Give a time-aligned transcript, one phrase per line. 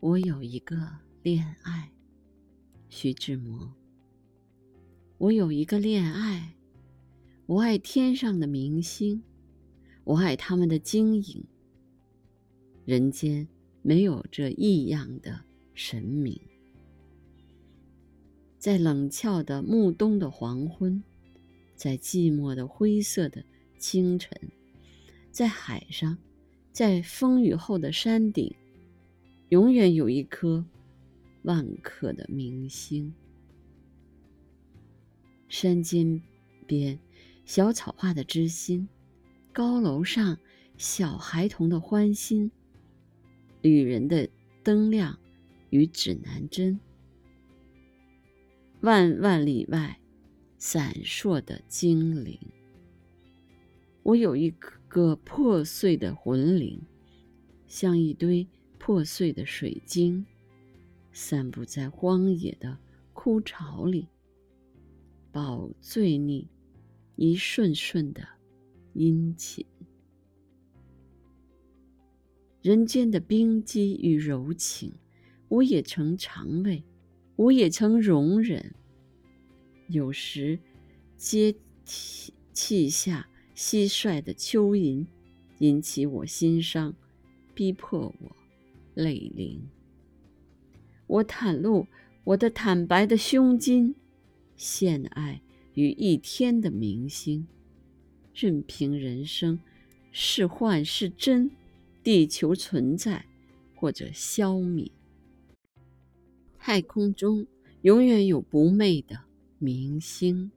[0.00, 0.76] 我有一个
[1.22, 1.90] 恋爱，
[2.88, 3.72] 徐志摩。
[5.16, 6.54] 我有一个恋爱，
[7.46, 9.22] 我爱天上的明星，
[10.04, 11.42] 我爱他们的晶莹。
[12.84, 13.48] 人间
[13.80, 15.40] 没有这异样的
[15.72, 16.38] 神明。
[18.58, 21.02] 在冷峭的暮冬的黄昏，
[21.74, 23.42] 在寂寞的灰色的
[23.78, 24.30] 清晨，
[25.30, 26.18] 在海上，
[26.72, 28.54] 在风雨后的山顶。
[29.54, 30.64] 永远有一颗
[31.42, 33.14] 万颗的明星。
[35.48, 36.20] 山间
[36.66, 36.98] 边，
[37.44, 38.88] 小草花的知心；
[39.52, 40.36] 高楼上，
[40.76, 42.50] 小孩童的欢心。
[43.62, 44.28] 旅人的
[44.64, 45.16] 灯亮
[45.70, 46.80] 与指南针。
[48.80, 50.00] 万万里外，
[50.58, 52.36] 闪烁的精灵。
[54.02, 54.52] 我有一
[54.88, 56.82] 个破碎的魂灵，
[57.68, 58.44] 像一堆。
[58.86, 60.26] 破碎的水晶，
[61.10, 62.76] 散布在荒野的
[63.14, 64.06] 枯潮里，
[65.32, 66.46] 饱醉你
[67.16, 68.28] 一瞬瞬的
[68.92, 69.64] 殷勤。
[72.60, 74.92] 人间的冰肌与柔情，
[75.48, 76.84] 我也曾尝味，
[77.36, 78.74] 我也曾容忍。
[79.88, 80.58] 有时，
[81.16, 81.54] 阶
[81.86, 83.26] 梯气下
[83.56, 85.06] 蟋蟀的蚯蚓，
[85.60, 86.94] 引起我心伤，
[87.54, 88.43] 逼迫我。
[88.94, 89.68] 泪淋，
[91.06, 91.86] 我袒露
[92.24, 93.94] 我的坦白的胸襟，
[94.56, 95.40] 献爱
[95.74, 97.46] 于一天的明星，
[98.32, 99.58] 任凭人生
[100.12, 101.50] 是幻是真，
[102.02, 103.26] 地球存在
[103.74, 104.90] 或者消灭，
[106.58, 107.46] 太空中
[107.82, 109.20] 永远有不昧的
[109.58, 110.50] 明星。